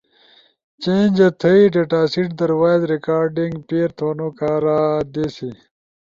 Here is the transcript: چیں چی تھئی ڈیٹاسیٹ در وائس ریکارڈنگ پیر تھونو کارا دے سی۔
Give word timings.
چیں 0.81 1.05
چی 1.15 1.27
تھئی 1.39 1.61
ڈیٹاسیٹ 1.73 2.29
در 2.39 2.51
وائس 2.59 2.81
ریکارڈنگ 2.93 3.53
پیر 3.67 3.89
تھونو 3.97 4.27
کارا 4.39 4.79
دے 5.13 5.25
سی۔ 5.35 5.49